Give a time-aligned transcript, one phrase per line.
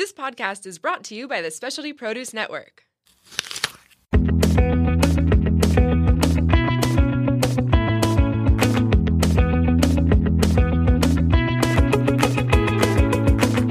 [0.00, 2.84] This podcast is brought to you by the Specialty Produce Network.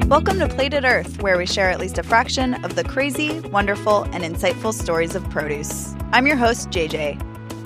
[0.08, 4.04] Welcome to Plated Earth, where we share at least a fraction of the crazy, wonderful,
[4.12, 5.96] and insightful stories of produce.
[6.12, 7.18] I'm your host, JJ.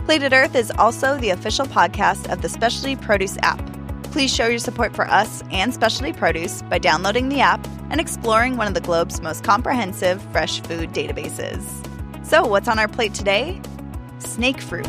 [0.06, 3.73] Plated Earth is also the official podcast of the Specialty Produce app.
[4.14, 8.58] Please show your support for us and Specialty Produce by downloading the app and exploring
[8.58, 11.64] one of the globe's most comprehensive fresh food databases.
[12.24, 13.60] So, what's on our plate today?
[14.20, 14.86] Snake fruit.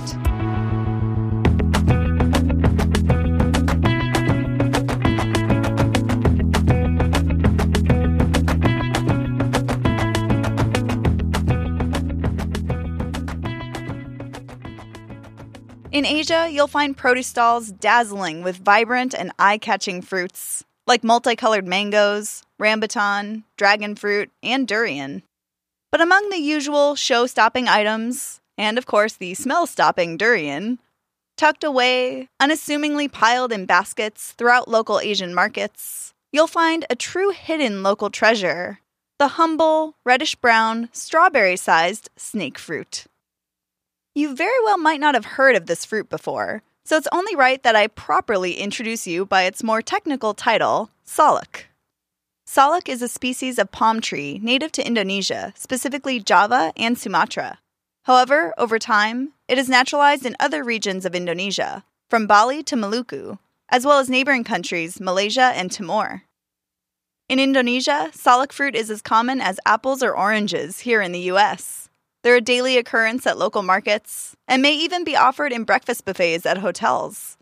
[15.95, 21.69] In Asia, you'll find produce stalls dazzling with vibrant and eye catching fruits, like multicolored
[21.69, 25.23] mangoes, rambutan, dragon fruit, and durian.
[25.93, 30.81] But among the usual show stopping items, and of course the smell stopping durian,
[31.37, 37.85] tucked away, unassumingly piled in baskets throughout local Asian markets, you'll find a true hidden
[37.85, 38.81] local treasure
[39.21, 43.05] the humble, reddish brown, strawberry sized snake fruit.
[44.17, 47.61] You very well might not have heard of this fruit before, so it's only right
[47.65, 51.67] that I properly introduce you by its more technical title, salak.
[52.47, 57.59] Salak is a species of palm tree native to Indonesia, specifically Java and Sumatra.
[58.05, 63.39] However, over time, it is naturalized in other regions of Indonesia, from Bali to Maluku,
[63.69, 66.23] as well as neighboring countries Malaysia and Timor.
[67.29, 71.89] In Indonesia, salak fruit is as common as apples or oranges here in the US.
[72.25, 76.47] They're a daily occurrence at local markets and may even be offered in breakfast buffets
[76.47, 77.37] at hotels.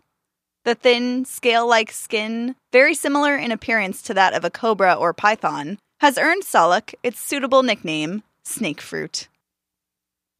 [0.65, 5.13] The thin, scale like skin, very similar in appearance to that of a cobra or
[5.13, 9.29] python, has earned salak its suitable nickname, snake fruit.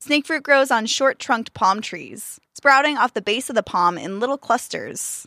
[0.02, 3.98] Snake fruit grows on short trunked palm trees, sprouting off the base of the palm
[3.98, 5.26] in little clusters.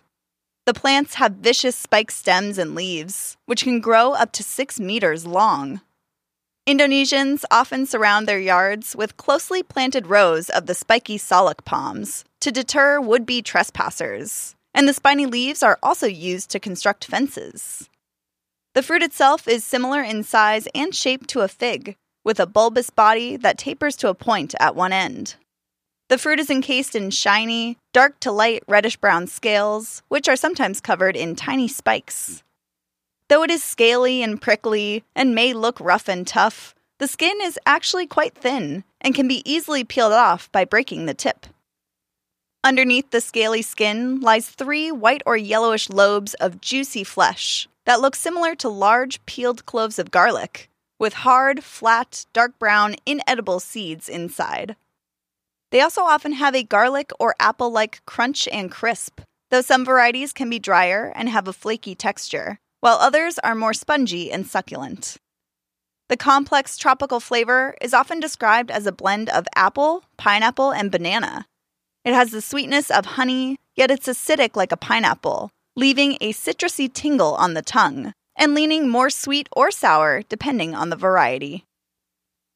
[0.67, 5.27] The plants have vicious spiked stems and leaves, which can grow up to six meters
[5.27, 5.81] long.
[6.69, 12.51] Indonesians often surround their yards with closely planted rows of the spiky salak palms to
[12.51, 17.89] deter would be trespassers, and the spiny leaves are also used to construct fences.
[18.75, 21.95] The fruit itself is similar in size and shape to a fig,
[22.25, 25.37] with a bulbous body that tapers to a point at one end.
[26.09, 30.81] The fruit is encased in shiny, dark to light reddish brown scales, which are sometimes
[30.81, 32.43] covered in tiny spikes.
[33.29, 37.59] Though it is scaly and prickly and may look rough and tough, the skin is
[37.67, 41.47] actually quite thin and can be easily peeled off by breaking the tip.
[42.63, 48.17] Underneath the scaly skin lies three white or yellowish lobes of juicy flesh that look
[48.17, 54.77] similar to large peeled cloves of garlic, with hard, flat, dark brown, inedible seeds inside.
[55.71, 59.21] They also often have a garlic or apple like crunch and crisp,
[59.51, 63.75] though some varieties can be drier and have a flaky texture while others are more
[63.75, 65.17] spongy and succulent.
[66.09, 71.47] The complex tropical flavor is often described as a blend of apple, pineapple, and banana.
[72.05, 76.93] It has the sweetness of honey, yet it's acidic like a pineapple, leaving a citrusy
[76.93, 81.65] tingle on the tongue, and leaning more sweet or sour depending on the variety.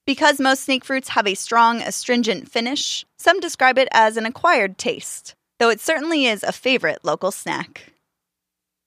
[0.06, 4.78] Because most snake fruits have a strong astringent finish, some describe it as an acquired
[4.78, 7.92] taste, though it certainly is a favorite local snack.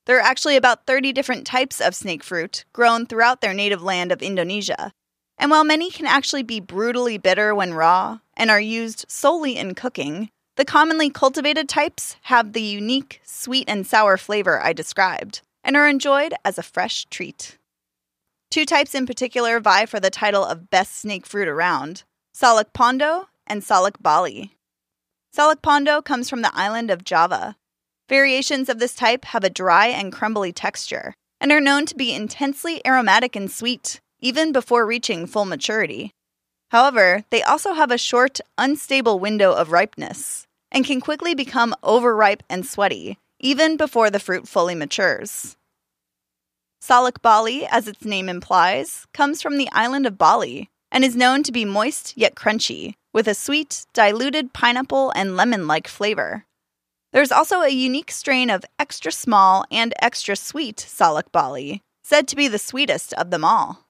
[0.05, 4.11] There are actually about 30 different types of snake fruit grown throughout their native land
[4.11, 4.91] of Indonesia.
[5.37, 9.75] And while many can actually be brutally bitter when raw and are used solely in
[9.75, 15.77] cooking, the commonly cultivated types have the unique sweet and sour flavor I described and
[15.77, 17.57] are enjoyed as a fresh treat.
[18.51, 22.03] Two types in particular vie for the title of best snake fruit around
[22.33, 24.51] Salak Pondoh and Salak Bali.
[25.31, 27.55] Salak Pondoh comes from the island of Java
[28.13, 32.13] Variations of this type have a dry and crumbly texture and are known to be
[32.13, 36.11] intensely aromatic and sweet, even before reaching full maturity.
[36.69, 42.43] However, they also have a short, unstable window of ripeness and can quickly become overripe
[42.51, 45.55] and sweaty, even before the fruit fully matures.
[46.81, 51.41] Salak Bali, as its name implies, comes from the island of Bali and is known
[51.41, 56.45] to be moist yet crunchy, with a sweet, diluted pineapple and lemon like flavor.
[57.13, 62.35] There's also a unique strain of extra small and extra sweet Salak Bali, said to
[62.35, 63.85] be the sweetest of them all.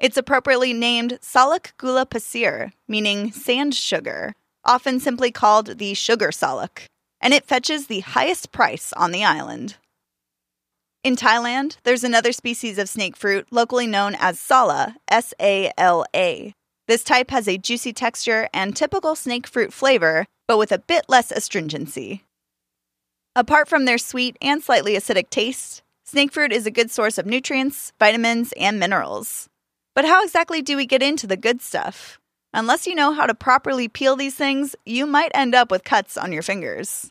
[0.00, 4.34] It's appropriately named Salak Gula Pasir, meaning sand sugar,
[4.64, 6.86] often simply called the sugar salak,
[7.20, 9.76] and it fetches the highest price on the island.
[11.04, 16.04] In Thailand, there's another species of snake fruit locally known as sala, S A L
[16.14, 16.52] A.
[16.88, 21.04] This type has a juicy texture and typical snake fruit flavor, but with a bit
[21.08, 22.24] less astringency.
[23.36, 27.26] Apart from their sweet and slightly acidic taste, snake fruit is a good source of
[27.26, 29.48] nutrients, vitamins, and minerals.
[29.92, 32.20] But how exactly do we get into the good stuff?
[32.52, 36.16] Unless you know how to properly peel these things, you might end up with cuts
[36.16, 37.10] on your fingers.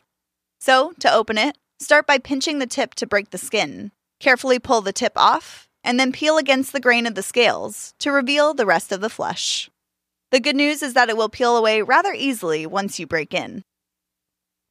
[0.60, 3.92] So, to open it, start by pinching the tip to break the skin.
[4.18, 8.10] Carefully pull the tip off, and then peel against the grain of the scales to
[8.10, 9.68] reveal the rest of the flesh.
[10.30, 13.62] The good news is that it will peel away rather easily once you break in.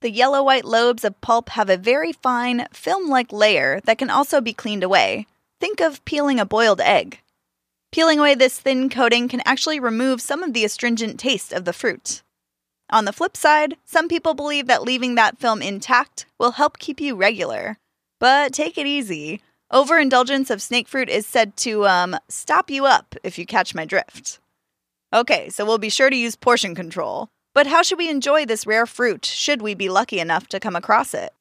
[0.03, 4.09] The yellow white lobes of pulp have a very fine, film like layer that can
[4.09, 5.27] also be cleaned away.
[5.61, 7.21] Think of peeling a boiled egg.
[7.89, 11.71] Peeling away this thin coating can actually remove some of the astringent taste of the
[11.71, 12.21] fruit.
[12.89, 16.99] On the flip side, some people believe that leaving that film intact will help keep
[16.99, 17.77] you regular.
[18.19, 19.41] But take it easy.
[19.71, 23.85] Overindulgence of snake fruit is said to, um, stop you up, if you catch my
[23.85, 24.41] drift.
[25.13, 27.29] Okay, so we'll be sure to use portion control.
[27.53, 30.75] But how should we enjoy this rare fruit should we be lucky enough to come
[30.75, 31.33] across it?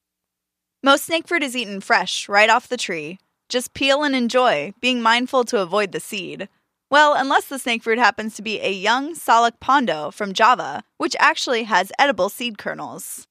[0.82, 3.18] Most snake fruit is eaten fresh, right off the tree,
[3.48, 6.48] just peel and enjoy, being mindful to avoid the seed.
[6.90, 11.16] Well, unless the snake fruit happens to be a young Salak Pondoh from Java, which
[11.18, 13.26] actually has edible seed kernels.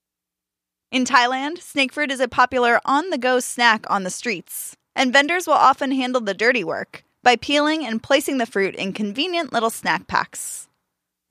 [0.92, 5.14] In Thailand, snake fruit is a popular on the go snack on the streets, and
[5.14, 9.54] vendors will often handle the dirty work by peeling and placing the fruit in convenient
[9.54, 10.68] little snack packs.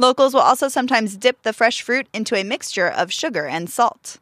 [0.00, 4.16] Locals will also sometimes dip the fresh fruit into a mixture of sugar and salt.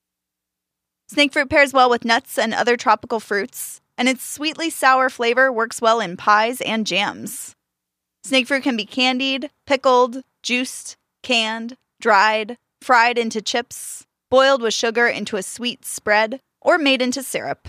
[1.06, 5.52] Snake fruit pairs well with nuts and other tropical fruits, and its sweetly sour flavor
[5.52, 7.54] works well in pies and jams.
[8.24, 15.06] Snake fruit can be candied, pickled, juiced, canned, dried, fried into chips, boiled with sugar
[15.06, 17.68] into a sweet spread, or made into syrup.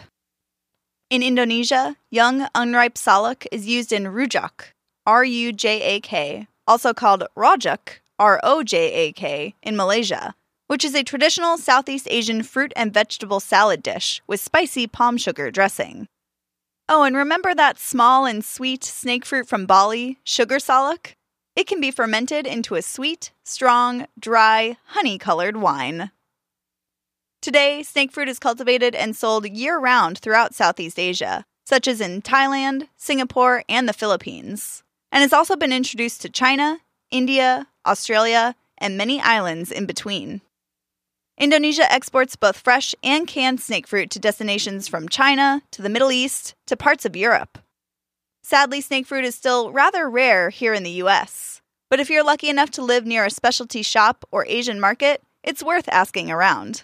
[1.11, 4.73] In Indonesia, young unripe salak is used in rujak,
[5.05, 10.35] R U J A K, also called rojak, R O J A K, in Malaysia,
[10.67, 15.49] which is a traditional Southeast Asian fruit and vegetable salad dish with spicy palm sugar
[15.49, 16.07] dressing.
[16.87, 21.15] Oh, and remember that small and sweet snake fruit from Bali, sugar salak?
[21.55, 26.11] It can be fermented into a sweet, strong, dry, honey colored wine.
[27.41, 32.21] Today, snake fruit is cultivated and sold year round throughout Southeast Asia, such as in
[32.21, 36.79] Thailand, Singapore, and the Philippines, and has also been introduced to China,
[37.11, 40.41] India, Australia, and many islands in between.
[41.37, 46.11] Indonesia exports both fresh and canned snake fruit to destinations from China to the Middle
[46.11, 47.57] East to parts of Europe.
[48.43, 51.61] Sadly, snake fruit is still rather rare here in the US.
[51.89, 55.63] But if you're lucky enough to live near a specialty shop or Asian market, it's
[55.63, 56.83] worth asking around.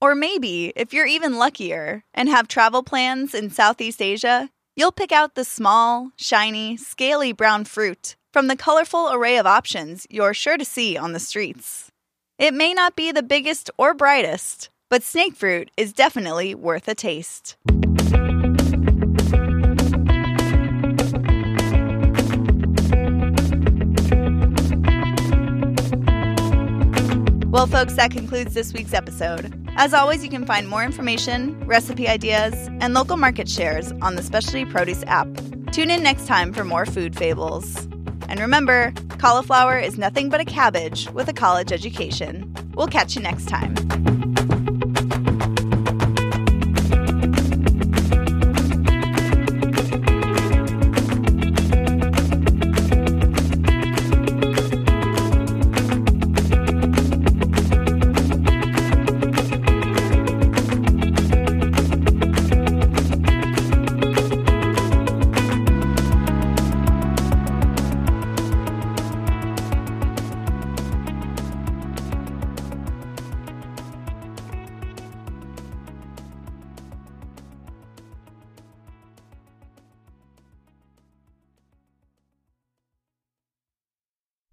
[0.00, 5.10] Or maybe, if you're even luckier and have travel plans in Southeast Asia, you'll pick
[5.10, 10.58] out the small, shiny, scaly brown fruit from the colorful array of options you're sure
[10.58, 11.90] to see on the streets.
[12.38, 16.94] It may not be the biggest or brightest, but snake fruit is definitely worth a
[16.94, 17.56] taste.
[27.50, 29.65] Well, folks, that concludes this week's episode.
[29.78, 34.22] As always, you can find more information, recipe ideas, and local market shares on the
[34.22, 35.28] Specialty Produce app.
[35.70, 37.86] Tune in next time for more food fables.
[38.26, 42.50] And remember, cauliflower is nothing but a cabbage with a college education.
[42.74, 44.25] We'll catch you next time.